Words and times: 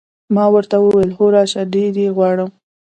ما 0.35 0.45
ورته 0.53 0.75
وویل: 0.81 1.09
هو، 1.17 1.25
راشه، 1.35 1.61
ډېر 1.73 1.93
یې 2.01 2.09
غواړم. 2.15 2.49